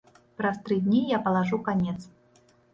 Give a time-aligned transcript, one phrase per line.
[0.39, 1.97] Праз тры дні я палажу канец.